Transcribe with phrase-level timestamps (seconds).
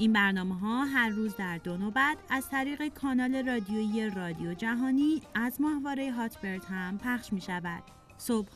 [0.00, 5.60] این برنامه ها هر روز در دو نوبت از طریق کانال رادیویی رادیو جهانی از
[5.60, 7.82] ماهواره هاتبرد هم پخش می شود.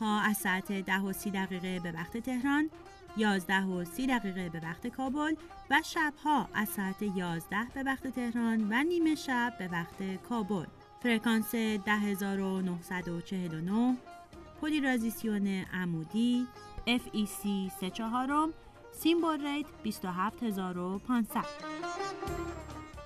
[0.01, 2.69] از ساعت 10 و 30 دقیقه به وقت تهران
[3.17, 5.35] 11 و 30 دقیقه به وقت کابل
[5.71, 10.65] و شبها از ساعت 11 به وقت تهران و نیمه شب به وقت کابل
[11.03, 13.97] فرکانس 10949
[14.61, 16.47] پولیرازیسیون عمودی
[16.87, 18.53] FEC 34
[18.95, 21.45] symbol rate 27500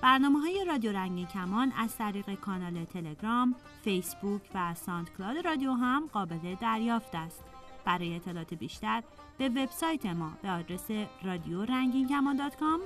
[0.02, 6.54] برنامه های رادیو رنگین کمان از طریق کانال تلگرام، فیسبوک و SoundCloud رادیو هم قابل
[6.60, 7.44] دریافت است.
[7.84, 9.02] برای اطلاعات بیشتر
[9.38, 10.90] به وبسایت ما به آدرس
[11.22, 12.08] رادیو رنگین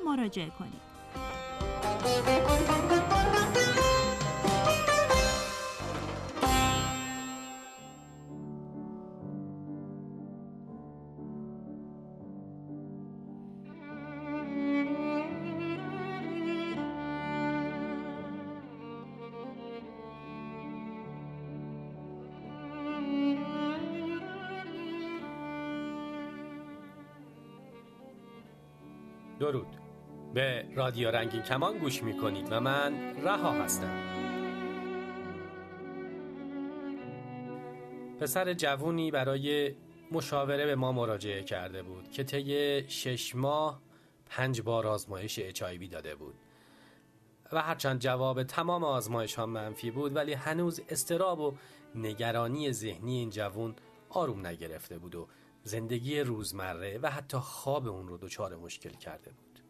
[0.07, 0.95] مراجعه کنید.
[29.41, 29.77] درود.
[30.35, 34.15] به رادیو رنگین کمان گوش می کنید و من رها هستم.
[38.21, 39.75] پسر جوونی برای
[40.13, 43.81] مشاوره به ما مراجعه کرده بود که طی شش ماه
[44.27, 46.35] پنج بار آزمایش اچایوی داده بود.
[47.53, 51.55] و هرچند جواب تمام آزمایش ها منفی بود ولی هنوز استراب و
[51.95, 53.75] نگرانی ذهنی این جوون
[54.09, 55.29] آروم نگرفته بود و
[55.65, 59.61] زندگی روزمره و حتی خواب اون رو دچار مشکل کرده بود.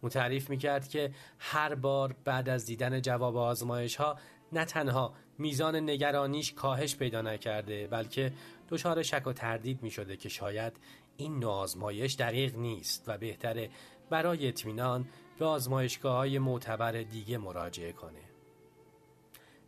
[0.00, 4.18] او تعریف می‌کرد که هر بار بعد از دیدن جواب آزمایش ها
[4.52, 8.32] نه تنها میزان نگرانیش کاهش پیدا نکرده بلکه
[8.68, 10.72] دچار شک و تردید می شده که شاید
[11.16, 13.70] این نوع آزمایش دقیق نیست و بهتره
[14.10, 15.08] برای اطمینان
[15.38, 18.22] به آزمایشگاه های معتبر دیگه مراجعه کنه.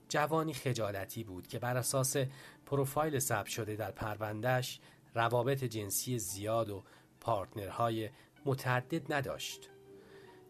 [0.09, 2.17] جوانی خجالتی بود که بر اساس
[2.67, 4.81] پروفایل ثبت شده در پروندهش
[5.15, 6.85] روابط جنسی زیاد و
[7.21, 8.11] پارتنرهای
[8.45, 9.71] متعدد نداشت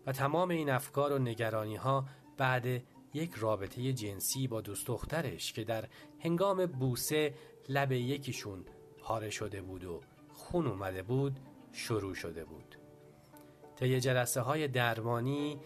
[0.06, 2.82] و تمام این افکار و نگرانی ها بعد
[3.14, 5.88] یک رابطه جنسی با دوست دخترش که در
[6.20, 7.34] هنگام بوسه
[7.68, 8.64] لب یکیشون
[8.98, 10.00] پاره شده بود و
[10.32, 11.36] خون اومده بود
[11.72, 12.76] شروع شده بود.
[13.76, 15.60] طی جلسه های درمانی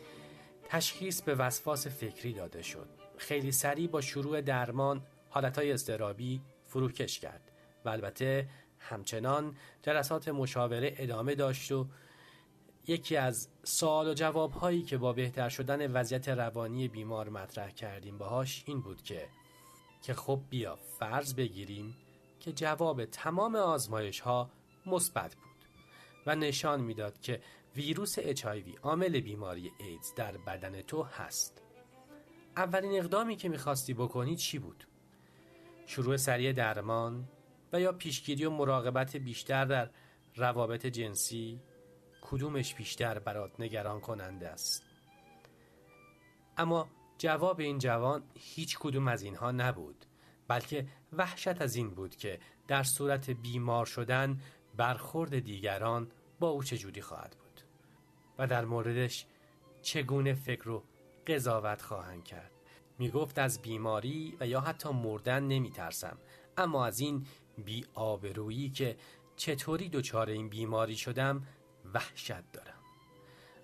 [0.65, 2.89] تشخیص به وسواس فکری داده شد.
[3.17, 7.53] خیلی سریع با شروع درمان حالتهای استرابی فروکش کرد
[7.85, 8.49] و البته
[8.83, 11.87] همچنان جلسات مشاوره ادامه داشت و
[12.87, 18.19] یکی از سوال و جواب هایی که با بهتر شدن وضعیت روانی بیمار مطرح کردیم
[18.19, 19.29] باهاش این بود که
[20.03, 21.97] که خب بیا فرض بگیریم
[22.41, 24.51] که جواب تمام آزمایش ها
[24.87, 25.53] مثبت بود
[26.27, 27.41] و نشان می‌داد که
[27.77, 31.63] ویروس HIV عامل بیماری ایدز در بدن تو هست
[32.57, 34.87] اولین اقدامی که می‌خواستی بکنی چی بود؟
[35.87, 37.29] شروع سریع درمان
[37.73, 39.91] و یا پیشگیری و مراقبت بیشتر در
[40.37, 41.61] روابط جنسی
[42.21, 44.83] کدومش بیشتر برات نگران کننده است؟
[46.57, 46.89] اما
[47.19, 50.07] جواب این جوان هیچ کدوم از اینها نبود
[50.49, 52.39] بلکه وحشت از این بود که
[52.69, 54.41] در صورت بیمار شدن
[54.77, 57.61] برخورد دیگران با او چجوری خواهد بود
[58.39, 59.27] و در موردش
[59.83, 60.85] چگونه فکر و
[61.27, 62.51] قضاوت خواهند کرد؟
[62.99, 66.19] می گفت از بیماری و یا حتی مردن نمی ترسم
[66.57, 67.27] اما از این
[67.59, 68.97] بی آبرویی که
[69.37, 71.47] چطوری دچار این بیماری شدم
[71.95, 72.79] وحشت دارم.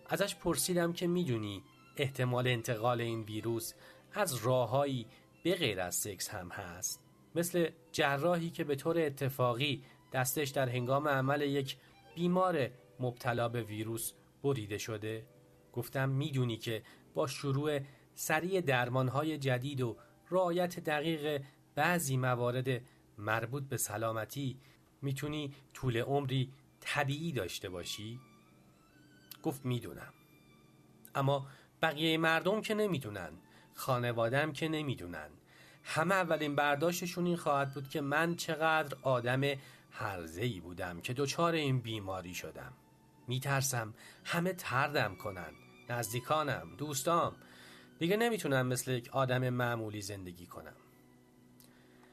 [0.06, 1.62] ازش پرسیدم که می‌دونی
[1.96, 3.74] احتمال انتقال این ویروس
[4.12, 5.06] از راههایی
[5.44, 7.04] به غیر از سکس هم هست.
[7.34, 9.82] مثل جراحی که به طور اتفاقی
[10.12, 11.76] دستش در هنگام عمل یک
[12.14, 12.68] بیمار
[13.00, 14.12] مبتلا به ویروس
[14.42, 15.26] بریده شده.
[15.72, 16.82] گفتم می‌دونی که
[17.14, 17.80] با شروع
[18.14, 19.96] سریع درمانهای جدید و
[20.30, 21.42] رعایت دقیق
[21.74, 22.82] بعضی موارد
[23.18, 24.60] مربوط به سلامتی
[25.02, 28.20] می‌تونی طول عمری طبیعی داشته باشی؟
[29.42, 30.12] گفت می‌دونم.
[31.14, 31.46] اما
[31.82, 33.30] بقیه مردم که نمی‌دونن
[33.74, 35.30] خانوادم که نمی‌دونن.
[35.84, 39.40] همه اولین برداشتشون این خواهد بود که من چقدر آدم
[40.36, 42.72] ای بودم که دچار این بیماری شدم.
[43.28, 43.94] میترسم
[44.24, 45.52] همه تردم کنن
[45.88, 47.36] نزدیکانم دوستام.
[47.98, 50.76] دیگه نمی‌تونم مثل یک آدم معمولی زندگی کنم.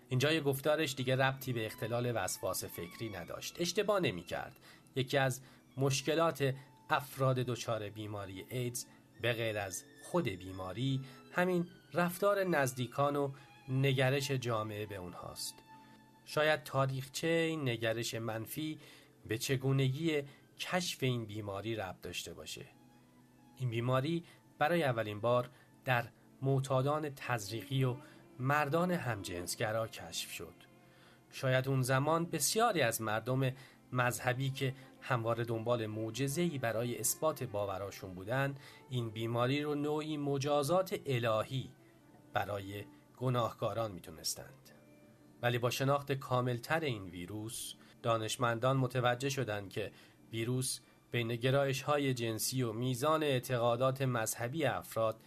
[0.09, 3.55] اینجای گفتارش دیگه ربطی به اختلال وسواس فکری نداشت.
[3.59, 4.59] اشتباه نمی‌کرد.
[4.95, 5.41] یکی از
[5.77, 6.53] مشکلات
[6.89, 8.85] افراد دچار بیماری ایدز
[9.21, 13.31] به غیر از خود بیماری همین رفتار نزدیکان و
[13.69, 15.55] نگرش جامعه به اونهاست.
[16.25, 18.79] شاید تاریخچه این نگرش منفی
[19.27, 20.21] به چگونگی
[20.59, 22.65] کشف این بیماری ربط داشته باشه.
[23.57, 24.23] این بیماری
[24.59, 25.49] برای اولین بار
[25.85, 26.07] در
[26.41, 27.95] معتادان تزریقی و
[28.39, 30.53] مردان همجنسگرا کشف شد.
[31.31, 33.51] شاید اون زمان بسیاری از مردم
[33.91, 38.55] مذهبی که همواره دنبال معجزه‌ای برای اثبات باوراشون بودن
[38.89, 41.69] این بیماری رو نوعی مجازات الهی
[42.33, 42.85] برای
[43.17, 44.69] گناهکاران می‌تونستند.
[45.41, 47.73] ولی با شناخت کاملتر این ویروس
[48.03, 49.91] دانشمندان متوجه شدند که
[50.31, 50.79] ویروس
[51.11, 55.19] بین گرایش های جنسی و میزان اعتقادات مذهبی افراد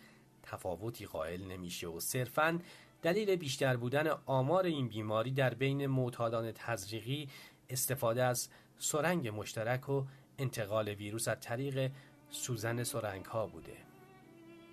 [0.42, 2.58] تفاوتی قائل نمیشه و صرفاً
[3.02, 7.28] دلیل بیشتر بودن آمار این بیماری در بین معتادان تزریقی
[7.70, 8.48] استفاده از
[8.78, 10.04] سرنگ مشترک و
[10.38, 11.90] انتقال ویروس از طریق
[12.30, 13.76] سوزن سرنگ ها بوده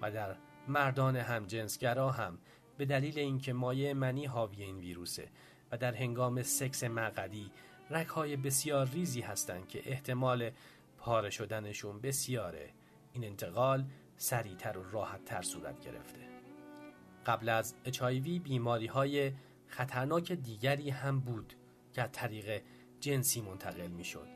[0.01, 0.35] و در
[0.67, 2.37] مردان همجنسگرا هم
[2.77, 5.27] به دلیل اینکه مایع منی حاوی این ویروسه
[5.71, 7.51] و در هنگام سکس مقدی
[7.89, 10.51] رک های بسیار ریزی هستند که احتمال
[10.97, 12.69] پاره شدنشون بسیاره
[13.13, 13.85] این انتقال
[14.17, 16.34] سریعتر و راحتتر صورت گرفته.
[17.25, 19.31] قبل از اچایوی بیماری های
[19.67, 21.53] خطرناک دیگری هم بود
[21.93, 22.61] که از طریق
[22.99, 24.27] جنسی منتقل می شد.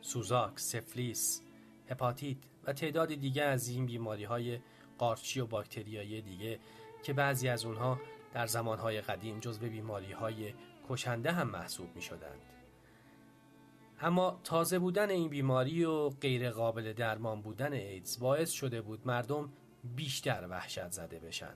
[0.00, 1.42] سوزاک، سفلیس،
[1.88, 4.58] هپاتیت و تعدادی دیگه از این بیماری های
[4.98, 6.58] قارچی و باکتریایی دیگه
[7.02, 8.00] که بعضی از اونها
[8.32, 10.54] در زمانهای قدیم جزو بیماری های
[10.88, 12.40] کشنده هم محسوب می شدند.
[14.00, 19.52] اما تازه بودن این بیماری و غیر قابل درمان بودن ایدز باعث شده بود مردم
[19.96, 21.54] بیشتر وحشت زده بشن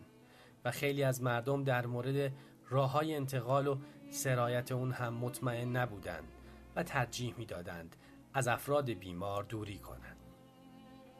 [0.64, 2.32] و خیلی از مردم در مورد
[2.68, 3.76] راه های انتقال و
[4.10, 6.28] سرایت اون هم مطمئن نبودند
[6.76, 7.96] و ترجیح می‌دادند
[8.34, 10.16] از افراد بیمار دوری کنند.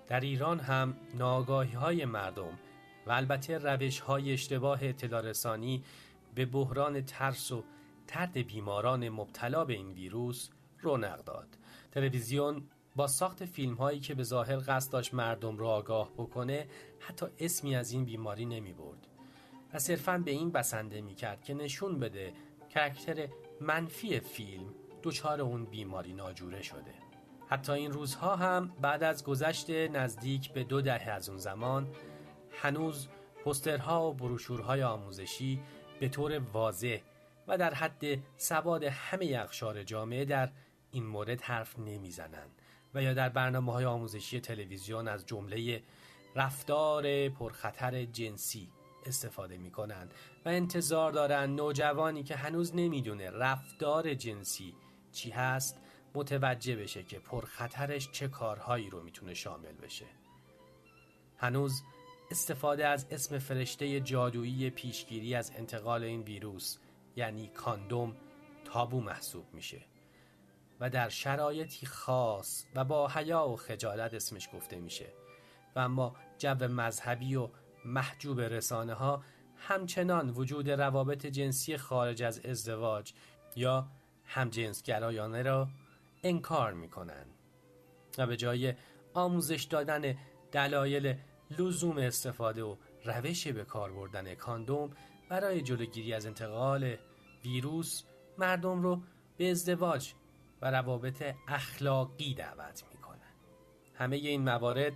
[0.06, 2.58] در ایران هم ناگاهی های مردم
[3.06, 5.32] و البته روش های اشتباه اطلاع
[6.34, 7.64] به بحران ترس و
[8.06, 10.48] ترد بیماران مبتلا به این ویروس
[10.80, 11.48] رونق داد.
[11.92, 12.62] تلویزیون
[12.96, 16.66] با ساخت فیلم هایی که به ظاهر قصد داشت مردم را آگاه بکنه
[16.98, 19.13] حتی اسمی از این بیماری نمی برد
[19.74, 22.32] و صرفا به این بسنده می کرد که نشون بده
[22.70, 23.28] کرکتر
[23.60, 26.94] منفی فیلم دچار اون بیماری ناجوره شده.
[27.48, 31.88] حتی این روزها هم بعد از گذشت نزدیک به دو دهه از اون زمان
[32.50, 33.08] هنوز
[33.44, 35.60] پسترها و بروشورهای آموزشی
[36.00, 36.98] به طور واضح
[37.48, 38.04] و در حد
[38.36, 40.50] سواد همه اقشار جامعه در
[40.92, 42.50] این مورد حرف نمی‌زنند
[42.94, 45.82] و یا در برنامه های آموزشی تلویزیون از جمله
[46.36, 48.68] رفتار پرخطر جنسی
[49.06, 50.14] استفاده می کنند
[50.44, 54.74] و انتظار دارند نوجوانی که هنوز نمی‌دونه رفتار جنسی
[55.12, 55.80] چی هست
[56.14, 60.06] متوجه بشه که پرخطرش چه کارهایی رو می‌تونه شامل بشه.
[61.36, 61.82] هنوز
[62.30, 66.78] استفاده از اسم فرشته جادویی پیشگیری از انتقال این ویروس
[67.16, 68.16] یعنی کاندوم
[68.64, 69.82] تابو محسوب میشه
[70.80, 75.06] و در شرایطی خاص و با حیا و خجالت اسمش گفته میشه.
[75.76, 77.48] و اما جو مذهبی و
[77.84, 79.24] محجوب رسانه ها
[79.56, 83.12] همچنان وجود روابط جنسی خارج از ازدواج
[83.56, 83.88] یا
[84.24, 85.68] همجنسگرایانه را
[86.22, 87.34] انکار می‌کنند
[88.18, 88.74] و به جای
[89.14, 90.14] آموزش دادن
[90.52, 91.16] دلایل
[91.58, 94.90] لزوم استفاده و روش به کار بردن کاندوم
[95.28, 96.96] برای جلوگیری از انتقال
[97.44, 98.02] ویروس
[98.38, 99.02] مردم رو
[99.36, 100.12] به ازدواج
[100.62, 103.32] و روابط اخلاقی دعوت می‌کنن
[103.94, 104.92] همه این موارد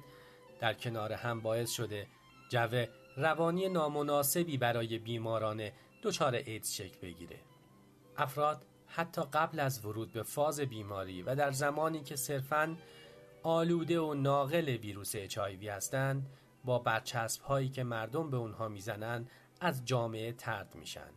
[0.60, 2.06] در کنار هم باعث شده
[2.48, 2.86] جو
[3.16, 5.70] روانی نامناسبی برای بیماران
[6.02, 7.36] دچار ایدز شکل بگیره.
[8.16, 12.76] افراد حتی قبل از ورود به فاز بیماری و در زمانی که صرفاً
[13.42, 16.26] آلوده و ناقل ویروس اچایوی هستند
[16.64, 21.10] با برچسب هایی که مردم به اونها می‌زنند از جامعه ترد میشن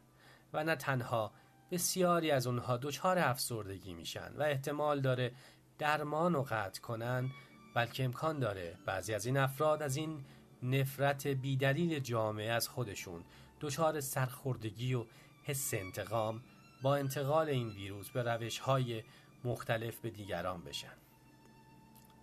[0.53, 1.31] و نه تنها
[1.71, 5.31] بسیاری از اونها دچار افسردگی میشن و احتمال داره
[5.77, 7.29] درمان و قطع کنن
[7.75, 10.25] بلکه امکان داره بعضی از این افراد از این
[10.63, 13.23] نفرت بیدلیل جامعه از خودشون
[13.61, 15.05] دچار سرخوردگی و
[15.43, 16.41] حس انتقام
[16.81, 19.03] با انتقال این ویروس به روش های
[19.43, 20.93] مختلف به دیگران بشن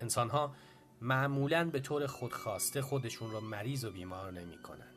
[0.01, 0.55] انسان ها
[1.01, 4.95] معمولا به طور خودخواسته خودشون رو مریض و بیمار نمی کنن.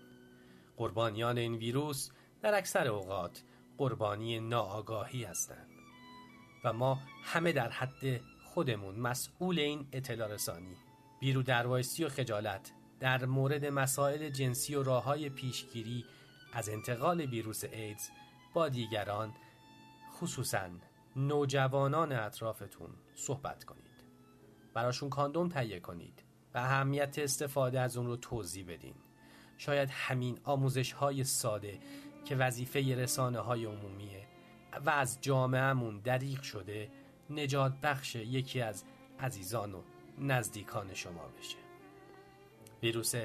[0.78, 2.10] قربانیان این ویروس
[2.42, 3.44] در اکثر اوقات
[3.78, 5.70] قربانی ناآگاهی هستند
[6.64, 10.76] و ما همه در حد خودمون مسئول این اطلاع رسانی
[11.20, 12.72] بیرو دروایستی و خجالت
[13.02, 16.06] در مورد مسائل جنسی و راه های پیشگیری
[16.54, 18.10] از انتقال ویروس ایدز
[18.54, 19.34] با دیگران
[20.12, 20.70] خصوصا
[21.16, 24.04] نوجوانان اطرافتون صحبت کنید.
[24.74, 28.96] براشون کاندوم تهیه کنید و اهمیت استفاده از اون رو توضیح بدین.
[29.58, 31.80] شاید همین آموزش های ساده
[32.26, 34.28] که وظیفه رسانه های عمومیه
[34.86, 36.90] و از جامعهمون دریق شده
[37.30, 38.84] نجات بخش یکی از
[39.20, 39.82] عزیزان و
[40.20, 41.71] نزدیکان شما بشه.
[42.84, 43.16] ویروس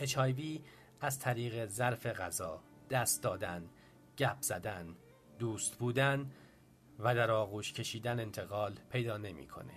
[0.00, 0.60] HIV
[1.00, 3.68] از طریق ظرف غذا دست دادن
[4.18, 4.96] گپ زدن
[5.38, 6.30] دوست بودن
[6.98, 9.74] و در آغوش کشیدن انتقال پیدا نمی‌کنه.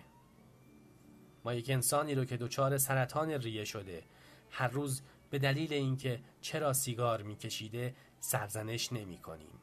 [1.46, 4.04] ما یک انسانی رو که دچار سرطان ریه شده
[4.50, 9.60] هر روز به دلیل اینکه چرا سیگار میکشیده سرزنش نمی کنیم.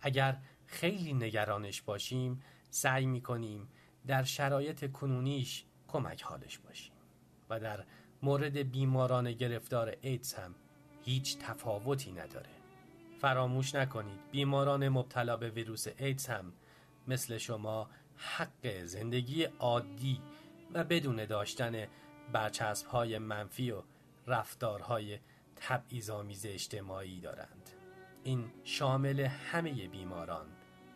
[0.00, 3.68] اگر خیلی نگرانش باشیم سعی می کنیم
[4.06, 6.92] در شرایط کنونیش کمک حالش باشیم
[7.50, 7.84] و در
[8.22, 10.54] مورد بیماران گرفتار ایدز هم
[11.04, 12.50] هیچ تفاوتی نداره.
[13.20, 16.52] فراموش نکنید بیماران مبتلا به ویروس ایدز هم
[17.08, 20.20] مثل شما حق زندگی عادی
[20.74, 21.86] و بدون داشتن
[22.32, 23.82] برچسب های منفی و
[24.26, 25.18] رفتارهای
[25.56, 27.70] تبعیض‌آمیز اجتماعی دارند.
[28.24, 30.46] این شامل همه بیماران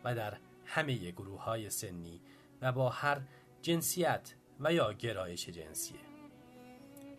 [0.05, 2.21] و در همه گروه های سنی
[2.63, 3.21] و با هر
[3.63, 6.14] جنسیت و یا گرایش جنسیه.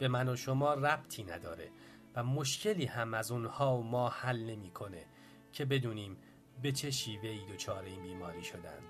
[0.05, 1.69] به من و شما ربطی نداره
[2.15, 5.05] و مشکلی هم از اونها و ما حل نمی‌کنه
[5.53, 6.17] که بدونیم
[6.62, 8.88] به چه شیوه ای دچار این بیماری شدند.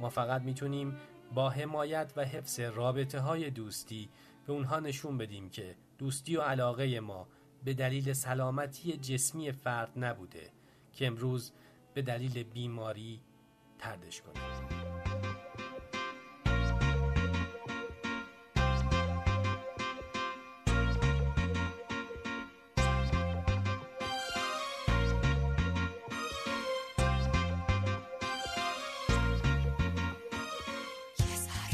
[0.00, 0.96] ما فقط می‌تونیم
[1.34, 4.08] با حمایت و حفظ رابطه های دوستی
[4.46, 7.28] به اونها نشون بدیم که دوستی و علاقه ما
[7.64, 10.50] به دلیل سلامتی جسمی فرد نبوده
[10.92, 11.52] که امروز
[11.94, 13.20] به دلیل بیماری
[13.78, 14.81] تردش کنیم.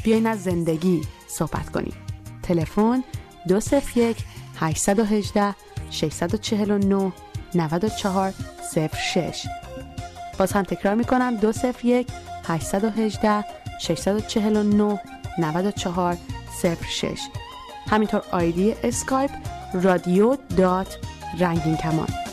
[0.08, 1.92] بیاین از زندگی صحبت کنیم.
[2.42, 3.04] تلفن
[3.48, 4.16] 201
[4.56, 5.54] 818
[5.90, 7.12] 649
[7.54, 8.32] 94
[8.92, 9.46] 06
[10.38, 12.08] باز هم تکرار می‌کنم 201
[12.44, 13.44] 818
[13.80, 15.00] 649
[15.38, 16.16] 94
[16.90, 17.20] 06
[17.90, 19.30] همینطور آیدی اسکایپ
[19.74, 20.98] رادیو dot
[21.38, 22.27] رنگین کمان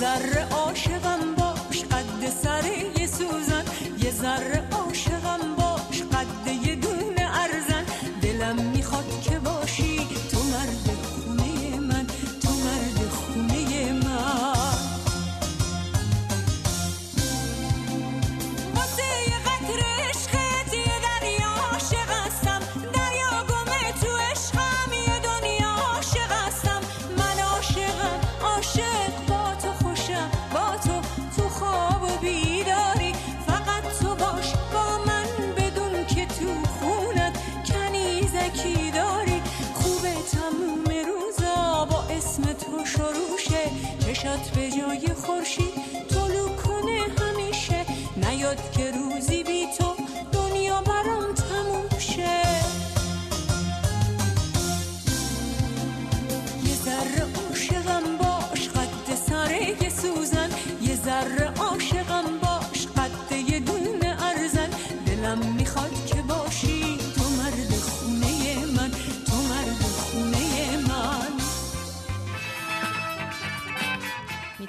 [0.00, 0.43] یه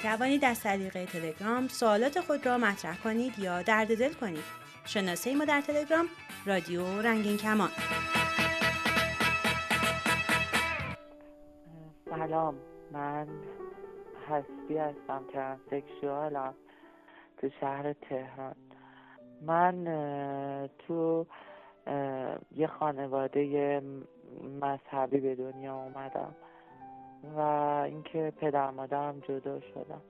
[0.06, 4.44] توانید از طریق تلگرام سوالات خود را مطرح کنید یا درد دل کنید.
[4.84, 6.06] شناسه ما در تلگرام
[6.46, 7.68] رادیو رنگین کمان.
[12.10, 12.54] سلام
[12.92, 13.26] من
[14.28, 16.54] حسبی هستم ترانسکشوالم
[17.38, 18.56] تو شهر تهران
[19.42, 19.84] من
[20.78, 21.26] تو
[22.56, 23.82] یه خانواده
[24.60, 26.34] مذهبی به دنیا اومدم
[27.36, 27.40] و
[27.86, 30.02] اینکه پدر مادرم جدا شدم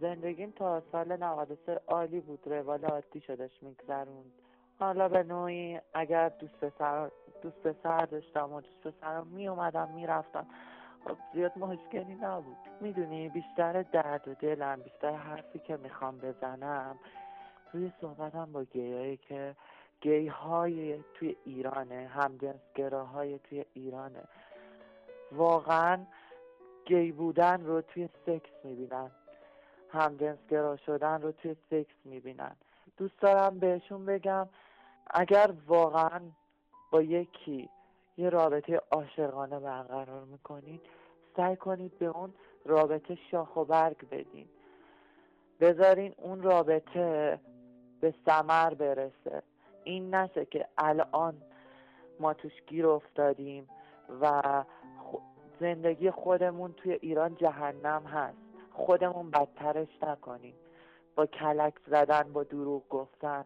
[0.00, 4.32] زندگیم تا سال 93 عالی بود روال عادی شدش میگذروند.
[4.78, 7.10] حالا به نوعی اگر دوست پسر
[7.42, 10.46] دوست پسر داشتم و دوست پسرم می اومدم می‌رفتم
[11.04, 12.56] خب زیاد مشکلی نبود.
[12.80, 16.98] می‌دونی بیشتر درد و دلم بیشتر حرفی که می‌خوام بزنم
[17.72, 19.56] روی صحبتم با گیایی که
[20.00, 24.22] گی های توی ایرانه همجنسگراهای توی ایرانه.
[25.32, 25.98] واقعا
[26.84, 29.10] گی بودن رو توی سکس می‌بینن.
[29.88, 32.56] همجنسگرا شدن رو توی سکس می‌بینن.
[32.96, 34.48] دوست دارم بهشون بگم
[35.10, 36.20] اگر واقعا
[36.90, 37.68] با یکی
[38.16, 40.80] یه رابطه عاشقانه برقرار می‌کنید
[41.36, 42.34] سعی کنید به اون
[42.64, 44.48] رابطه شاخ و برگ بدین.
[45.60, 47.40] بذارین اون رابطه
[48.00, 49.42] به ثمر برسه.
[49.84, 51.42] این نشه که الان
[52.20, 53.68] ما توش گیر افتادیم
[54.20, 54.42] و
[55.60, 58.36] زندگی خودمون توی ایران جهنم هست.
[58.72, 60.54] خودمون بدترش نکنیم.
[61.16, 63.44] با کلک زدن با دروغ گفتن.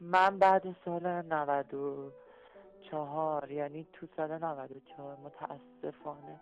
[0.00, 6.40] من بعد سال 94 یعنی تو سال 94 متاسفانه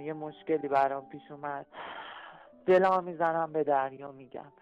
[0.00, 1.66] یه مشکلی برام پیش اومد.
[2.66, 4.52] دلمو می‌زنم به دریا میگم.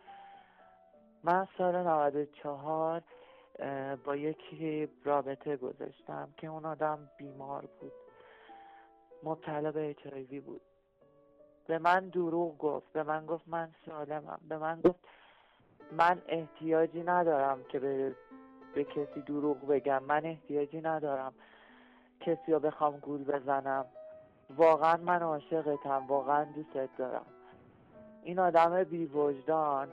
[1.24, 3.02] من سال 94
[3.58, 7.92] اه، با یکی رابطه گذاشتم که اون آدم بیمار بود.
[9.22, 9.96] مبتلا به
[10.46, 10.60] بود.
[11.66, 12.92] به من دروغ گفت.
[12.92, 14.40] به من گفت من سالمم.
[14.48, 15.08] به من گفت
[15.92, 18.14] من احتیاجی ندارم که به,
[18.74, 20.02] به کسی دروغ بگم.
[20.02, 21.34] من احتیاجی ندارم
[22.20, 23.86] کسی رو بخوام گول بزنم.
[24.56, 26.06] واقعا من عاشقتم.
[26.06, 27.26] واقعا دوستت دارم.
[28.22, 29.88] این آدم بی وجدان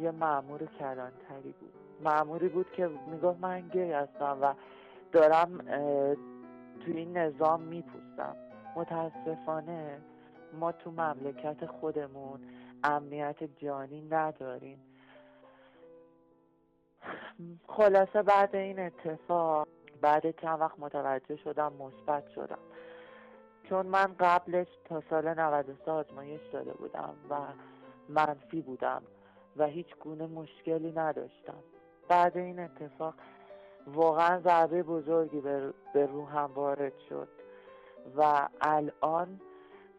[0.00, 1.72] یه مأمور کلانتری بود.
[2.04, 4.54] مأموری بود که می‌گفت من گی هستم و
[5.12, 5.58] دارم
[6.80, 8.36] تو این نظام میپوستم
[8.76, 10.00] متاسفانه
[10.52, 12.40] ما تو مملکت خودمون
[12.84, 14.78] امنیت جانی نداریم.
[17.68, 19.68] خلاصه بعد این اتفاق
[20.00, 22.58] بعد چند وقت متوجه شدم مثبت شدم.
[23.68, 27.36] چون من قبلش تا سال 93 آزمایش داده بودم و
[28.08, 29.02] منفی بودم
[29.56, 31.62] و هیچ گونه مشکلی نداشتم.
[32.08, 33.14] بعد این اتفاق
[33.86, 35.40] واقعا ضربه بزرگی
[35.94, 37.28] به روحم وارد شد.
[38.16, 39.40] و الان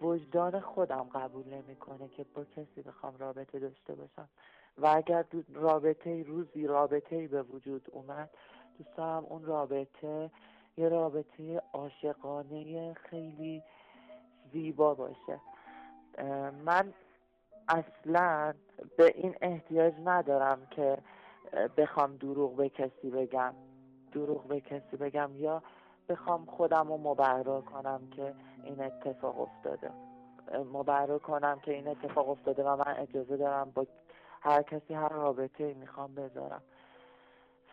[0.02, 4.30] وجدان خودم قبول نمی‌کنه که با کسی بخوام رابطه داشته باشم.
[4.78, 8.30] و اگر رابطه روزی رابطه به وجود اومد
[8.78, 10.32] دوست دارم اون رابطه
[10.78, 13.64] یه رابطه عاشقانه خیلی
[14.52, 15.42] زیبا باشه.
[16.66, 16.94] من
[17.68, 18.54] اصلا
[18.98, 20.98] به این احتیاج ندارم که
[21.78, 23.54] بخوام دروغ به کسی بگم.
[24.12, 25.64] دروغ به کسی بگم یا
[26.12, 29.92] بخوام خودم رو مبرر کنم که این اتفاق افتاده.
[30.48, 33.86] اه، مبرر کنم که این اتفاق افتاده و من اجازه دارم با
[34.42, 36.62] هر کسی هر رابطه می‌خوام بذارم.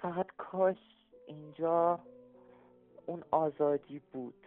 [0.03, 0.77] فقط کاش
[1.27, 1.99] اینجا
[3.07, 4.47] اون آزادی بود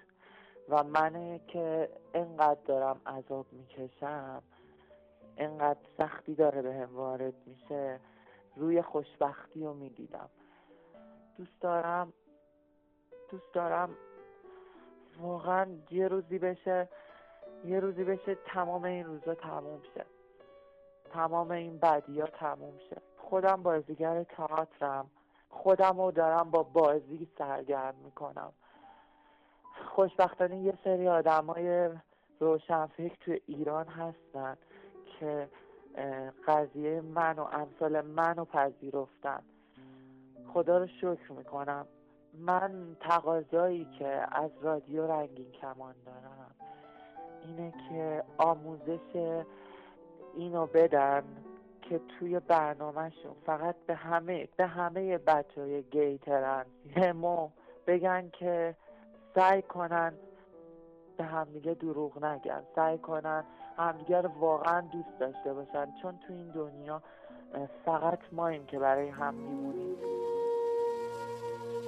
[0.69, 4.41] و منه که انقدر دارم عذاب می‌کشم
[5.37, 7.99] انقدر سختی داره به هم وارد میشه
[8.55, 10.29] روی خوشبختی رو می‌دیدم.
[11.37, 12.13] دوست دارم
[13.31, 13.89] دوست دارم.
[15.21, 16.89] واقعا یه روزی بشه
[17.65, 20.05] یه روزی بشه تمام این روزا تموم شه.
[21.13, 23.01] تمام این بدی ها تموم شه.
[23.17, 25.09] خودم بازیگر تئاترم.
[25.49, 28.51] خودم رو دارم با بازی سرگرم می‌کنم.
[29.89, 31.89] خوشبختانه یه سری آدم های
[32.39, 34.57] روشنفکر تو ایران هستن
[35.05, 35.49] که
[36.47, 39.43] قضیه من و امثال من رو پذیرفتن.
[40.53, 41.87] خدا رو شکر می‌کنم.
[42.33, 46.55] من تقاضایی که از رادیو رنگین کمان دارم
[47.45, 49.39] اینه که آموزش
[50.35, 51.23] اینو بدن
[51.81, 56.67] که توی برنامهشون فقط به همه به همه بچه های گی ترنس
[56.97, 57.49] همو
[57.87, 58.75] بگن که
[59.35, 60.13] سعی کنن
[61.17, 63.43] به همدیگه دروغ نگن سعی کنن
[63.77, 65.87] همدیگه رو واقعا دوست داشته باشن.
[66.01, 67.01] چون تو این دنیا
[67.85, 69.95] فقط ماییم که برای هم میمونیم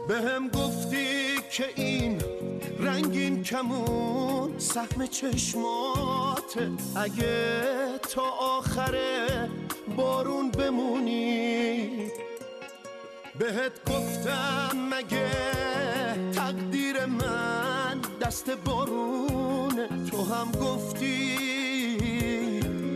[0.07, 2.21] به هم گفتی که این
[2.79, 7.63] رنگین کمون سهم چشماته اگه
[7.97, 8.95] تا آخر
[9.97, 11.89] بارون بمونی
[13.39, 15.31] بهت گفتم مگه
[16.31, 21.37] تقدیر من دست بارونه تو هم گفتی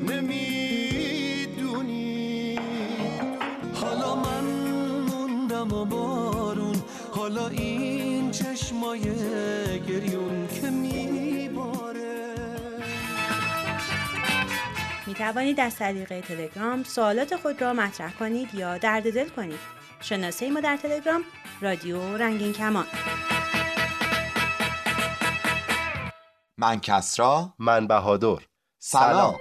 [0.07, 1.47] نمی‌دونی.
[3.73, 4.43] حالا من
[5.09, 6.26] موندم و بارون
[7.27, 9.01] حالا این چشمای
[9.79, 12.35] گریون که میباره.
[15.07, 19.59] می توانید از طریق تلگرام سوالات خود را مطرح کنید یا درد دل کنید.
[20.01, 21.23] شناسه ما در تلگرام
[21.61, 22.85] رادیو رنگین کمان.
[26.57, 27.53] من کسرا.
[27.59, 28.37] من بهادر.
[28.79, 29.35] سلام.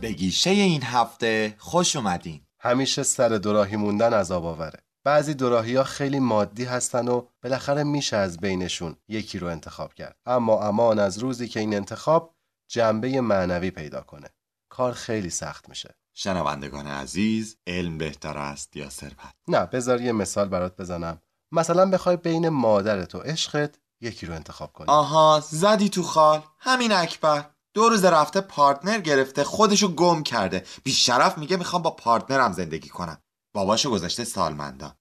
[0.00, 2.47] به گیشه این هفته خوش اومدین.
[2.60, 4.78] همیشه سر دوراهی موندن عذاب آوره.
[5.04, 10.16] بعضی دوراهی ها خیلی مادی هستن و بالاخره میشه از بینشون یکی رو انتخاب کرد.
[10.26, 12.34] اما امان از روزی که این انتخاب
[12.70, 14.28] جنبه معنوی پیدا کنه.
[14.68, 15.94] کار خیلی سخت میشه.
[16.14, 21.22] شنوندگان عزیز علم بهتر است یا ثروت؟ نه بذار یه مثال برات بزنم.
[21.52, 24.86] مثلا بخوای بین مادرت و عشقت یکی رو انتخاب کنی.
[24.88, 26.42] آها زدی تو خال.
[26.58, 27.50] همین اکبر.
[27.78, 30.64] دو روز رفته پارتنر گرفته خودشو گم کرده.
[30.84, 33.18] بیشرف میگه می‌خوام با پارتنرم زندگی کنم.
[33.54, 34.94] باباشو گذاشته سالمندان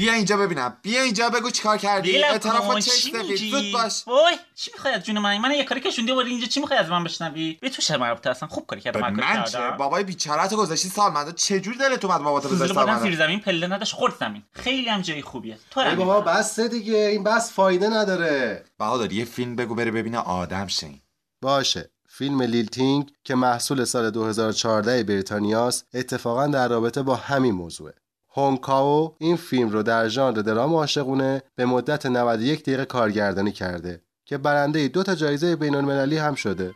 [0.00, 0.76] بیا اینجا ببینم.
[0.82, 2.22] بیا اینجا بگو چیکار کردی.
[2.22, 4.02] کن، کن چش چی سفید؟ زود باش.
[4.06, 6.88] وای چی می‌خوای از جون من؟ من یه کاری کشوندی ولی اینجا چی می‌خوای از
[6.88, 9.52] من بشنوی؟ به تو شرم رفته اصلا خوب کاری کردم به هر کاری من چه؟
[9.52, 9.76] کردم.
[9.76, 13.92] بابای بیچارهتو گذاشتی سالمندان چجور دلت اومد باباتو فضول بذاری بودن زیر زمین پله نداشت
[13.92, 14.42] خورد زمین.
[14.52, 15.58] خیلی هم جای خوبیه.
[15.70, 16.96] تو ای بابا بس دیگه.
[16.96, 18.64] این بس فایده نداره.
[18.78, 21.00] بهادر یه فیلم بگو بره ببینه آدم شین.
[21.42, 21.90] باشه.
[22.08, 27.94] فیلم لیلتینگ که محصول سال 2014 بریتانیاست اتفاقا در رابطه با همین موضوعه.
[28.32, 34.38] هونکاو این فیلم رو در ژانر درام عاشقونه به مدت 91 دقیقه کارگردانی کرده که
[34.38, 36.74] برنده دو تا جایزه بین المللی هم شده.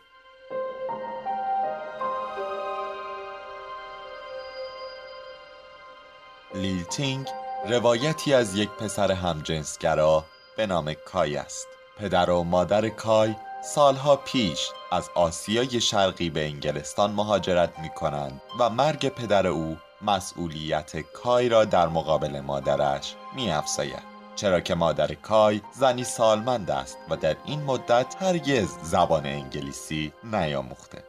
[6.55, 7.27] لیلتینگ
[7.69, 10.25] روایتی از یک پسر همجنسگرا
[10.57, 11.67] به نام کای است.
[11.97, 18.69] پدر و مادر کای سالها پیش از آسیای شرقی به انگلستان مهاجرت می کنند و
[18.69, 24.15] مرگ پدر او مسئولیت کای را در مقابل مادرش می افزاید.
[24.35, 31.03] چرا که مادر کای زنی سالمند است و در این مدت هرگز زبان انگلیسی نیاموخته.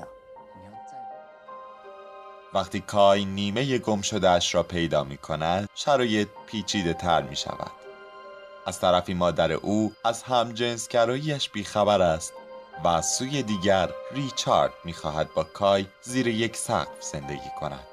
[0.00, 0.13] 我
[2.54, 7.70] وقتی کای نیمه گم اش را پیدا می کند شرایط پیچیده تر می شود
[8.66, 12.32] از طرفی مادر او از همجنسگراییش بیخبر است
[12.84, 17.86] و از سوی دیگر ریچارد می خواهد با کای زیر یک سقف زندگی کند.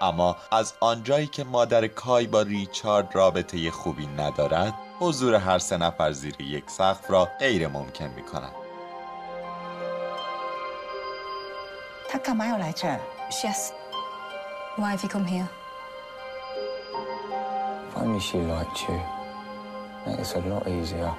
[0.00, 6.12] اما از آنجایی که مادر کای با ریچارد رابطه خوبی ندارد حضور هر سه نفر
[6.12, 8.52] زیر یک سقف را غیر ممکن می کند
[14.80, 15.48] Why have you come here?
[17.88, 18.98] If only she liked you.
[20.06, 21.12] Make this a lot easier.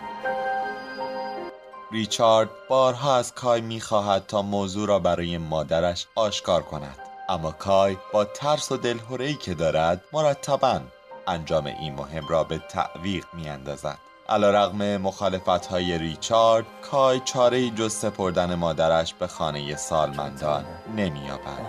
[1.91, 6.97] ریچارد بارها از کای می‌خواهد تا موضوع را برای مادرش آشکار کند
[7.29, 10.81] اما کای با ترس و دلهوره‌ای که دارد مرتبا
[11.27, 13.97] انجام این مهم را به تعویق میاندازد
[14.29, 20.65] علیرغم مخالفت های ریچارد کای چاره جز سپردن مادرش به خانه سالمندان
[20.97, 21.65] نمییابد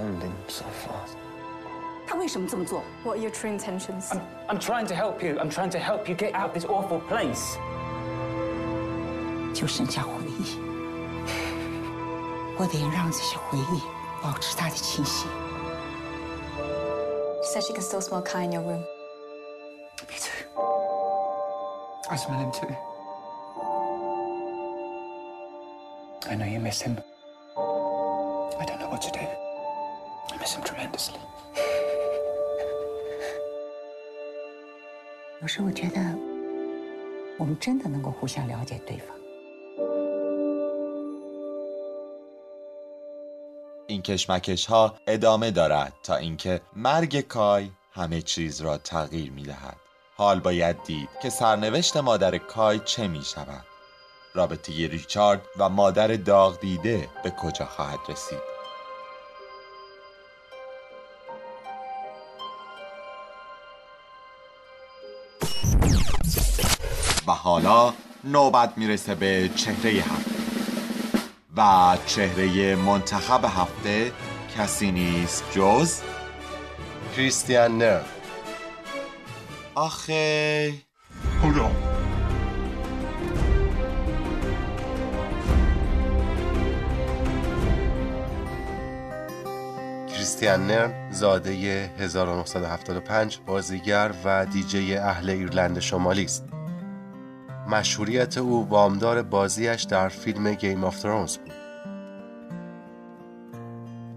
[0.00, 1.16] pounding so fast.
[2.06, 2.82] 他为什么这么做？
[3.02, 4.10] What are your true intentions?
[4.10, 5.38] I'm, I'm trying to help you.
[5.38, 7.58] I'm trying to help you get out of this awful place.
[9.52, 10.58] 就剩下回忆，
[12.58, 13.82] 我得让这些回忆
[14.22, 15.26] 保持它的清晰。
[17.42, 18.84] She said she can still smell Kai in your room.
[20.08, 20.46] Me too.
[22.10, 22.68] I smell him too.
[26.28, 26.98] I know you miss him.
[27.56, 29.26] I don't know what to do.
[30.32, 31.20] I miss him tremendously.
[35.42, 36.00] 有时我觉得，
[37.38, 39.14] 我们真的能够互相了解对方。
[43.88, 49.76] این کشمکش ها ادامه دارد تا اینکه مرگ کای همه چیز را تغییر می دهد.
[50.16, 53.64] حال باید دید که سرنوشت مادر کای چه می شود.
[54.34, 58.49] رابطه ریچارد و مادر داغ دیده به کجا خواهد رسید.
[67.43, 70.31] حالا نوبت می‌رسه به چهره هفته.
[71.57, 74.11] و چهره منتخب هفته
[74.57, 76.01] کسی نیست جز
[77.15, 78.01] کریستیان نر.
[79.75, 80.73] آخه
[90.07, 91.51] کریستیان نرن زاده
[91.99, 96.60] 1975 بازیگر و دیجی اهل ایرلند شمالی است.
[97.69, 101.51] مشهوریت او وامدار بازیش در فیلم Game of Thrones بود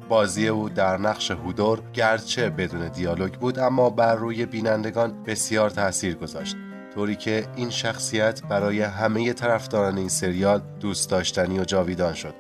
[0.08, 6.14] بازی او در نقش هودور گرچه بدون دیالوگ بود اما بر روی بینندگان بسیار تاثیر
[6.14, 6.56] گذاشت
[6.94, 12.34] طوری که این شخصیت برای همه طرفداران این سریال دوست داشتنی و جاویدان شد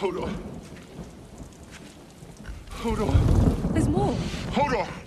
[0.00, 0.34] Hold on.
[2.82, 3.16] Hold on.
[3.74, 4.16] There's more.
[4.56, 5.00] Hold on.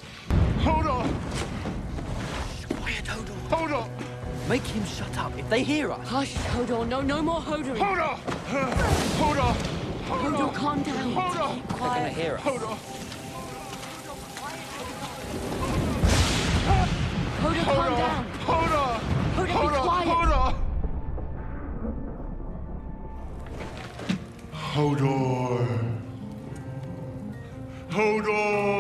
[4.49, 6.08] Make him shut up if they hear us.
[6.08, 6.86] Hush, Hodor.
[6.88, 7.75] No, no more Hodor.
[7.77, 8.17] Hodor!
[9.17, 9.56] Hodor!
[10.06, 11.13] Hodor, calm down.
[11.15, 11.67] Hodor!
[11.69, 11.69] Quiet.
[11.69, 12.41] They're gonna hear us.
[12.41, 12.77] Hodor!
[17.41, 17.97] Hodor, calm Hodor.
[17.97, 18.25] down.
[18.45, 18.99] Hodor!
[19.36, 20.08] Hodor, Hodor be quiet.
[20.10, 20.49] Hodor!
[24.73, 25.67] Hodor!
[27.89, 28.72] Hodor!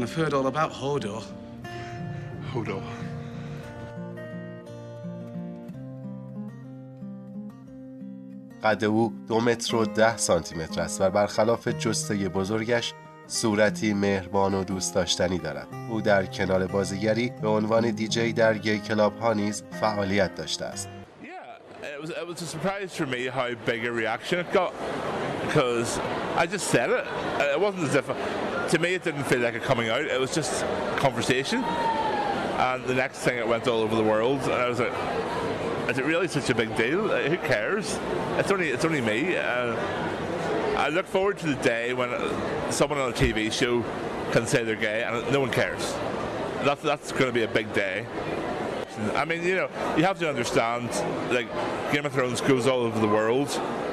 [0.00, 1.22] And I've heard all about Hodor.
[2.54, 2.82] Hodor.
[8.62, 12.92] قد او دو متر و ده سانتی متر است و برخلاف جسته بزرگش
[13.26, 18.78] صورتی مهربان و دوست داشتنی دارد او در کنار بازیگری به عنوان دیجی در گی
[18.78, 20.88] کلاب ها نیز فعالیت داشته است
[28.02, 30.02] It to me, it didn't feel like a coming out.
[30.02, 30.64] It was just
[30.96, 31.62] conversation.
[31.64, 34.40] And the next thing, it went all over the world.
[34.42, 34.92] And I was like,
[35.88, 37.02] is it really such a big deal?
[37.02, 37.98] Like, who cares?
[38.38, 39.36] It's only, it's only me.
[39.36, 39.74] Uh,
[40.76, 43.82] I look forward to the day when uh, someone on a TV show
[44.30, 45.92] can say they're gay and no one cares.
[46.62, 48.06] That's, that's going to be a big day.
[49.14, 50.90] I mean, you know, you have to understand,
[51.32, 51.48] like,
[51.92, 53.48] Game of Thrones goes all over the world,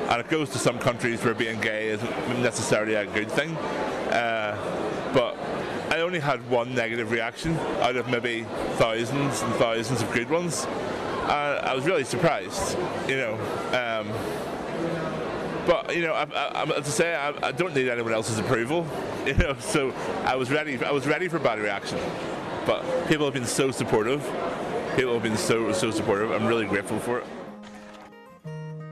[0.10, 3.56] and it goes to some countries where being gay isn't necessarily a good thing.
[4.12, 4.47] Uh,
[6.07, 8.45] only had one negative reaction out of maybe
[8.77, 10.65] thousands and thousands of good ones.
[10.65, 12.77] Uh, I was really surprised,
[13.09, 13.35] you know.
[13.73, 14.09] Um,
[15.67, 18.87] but you know, I, I, I, to say, I, I don't need anyone else's approval,
[19.27, 19.55] you know.
[19.61, 19.93] So
[20.25, 20.83] I was ready.
[20.85, 21.99] I was ready for bad reaction.
[22.67, 24.23] But people have been so supportive.
[24.97, 26.31] People have been so so supportive.
[26.31, 27.27] I'm really grateful for it.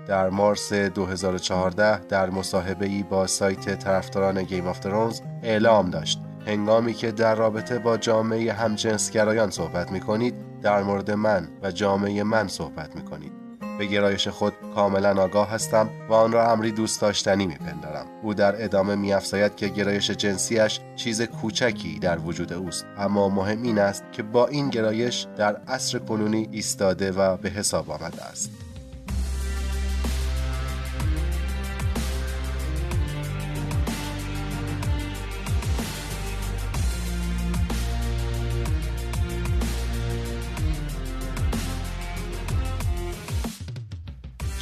[0.07, 7.12] در مارس 2014 در مصاحبه‌ای با سایت طرفداران گیم آف ترونز اعلام داشت هنگامی که
[7.12, 12.96] در رابطه با جامعه همجنسگرایان صحبت می کنید در مورد من و جامعه من صحبت
[12.96, 13.32] می کنید
[13.78, 18.06] به گرایش خود کاملا آگاه هستم و آن را امری دوست داشتنی میپندارم.
[18.24, 22.86] او در ادامه میافزاید که گرایش جنسیش چیز کوچکی در وجود اوست.
[22.98, 27.92] اما مهم این است که با این گرایش در عصر کنونی ایستاده و به حساب
[27.92, 28.65] آمده است.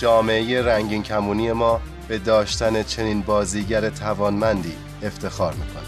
[0.04, 5.84] جامعه رنگین کمونی ما به داشتن چنین بازیگر توانمندی افتخار می‌کنه.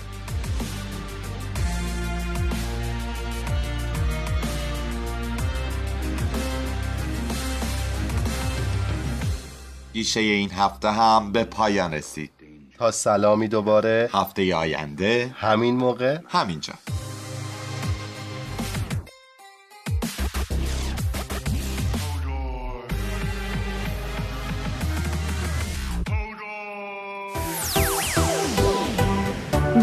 [9.93, 12.32] گیشه این هفته هم به پایان رسید.
[12.78, 14.10] تا سلامی دوباره.
[14.13, 15.36] هفته آینده.
[15.36, 16.17] همین موقع.
[16.28, 16.73] همینجا.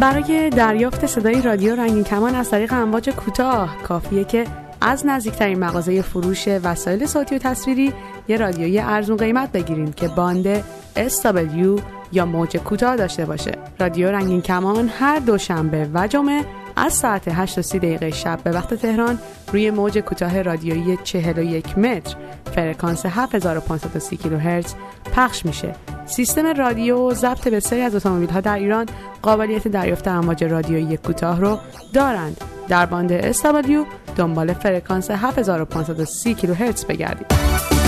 [0.01, 4.45] برای دریافت صدای رادیو رنگین کمان از طریق امواج کوتاه کافیه که
[4.81, 7.93] از نزدیکترین مغازه فروش وسایل صوتی و تصویری
[8.29, 10.61] یه رادیوی ارزون قیمت بگیرین که باند
[10.97, 11.81] SW
[12.13, 16.45] یا موج کوتاه داشته باشه رادیو رنگین کمان هر دوشنبه و جمعه
[16.77, 19.19] از ساعت 8 تا 30 دقیقه شب به وقت تهران
[19.53, 22.17] روی موج کوتاه رادیویی 41 متر
[22.55, 24.75] فرکانس 7530 کیلوهرتز
[25.17, 25.75] پخش میشه.
[26.07, 28.87] سیستم رادیو ضبط بسیاری از اتومبیل ها در ایران
[29.23, 31.59] قابلیت دریافت امواج رادیویی کوتاه رو
[31.93, 32.41] دارند.
[32.69, 37.82] در باند SW دنبال فرکانس 7530 کیلوهرتز بگردید.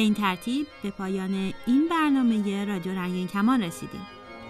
[0.00, 4.06] به این ترتیب به پایان این برنامه رادیو رنگین کمان رسیدیم.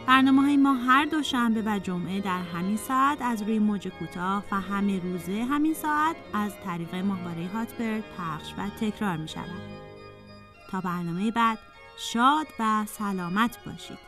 [0.07, 4.61] برنامه های ما هر دوشنبه و جمعه در همین ساعت از روی موج کوتاه و
[4.61, 9.61] همه روزه همین ساعت از طریق ماهواره هاتبرد پخش و تکرار می شود.
[10.71, 11.59] تا برنامه بعد
[11.99, 13.99] شاد و سلامت باشید.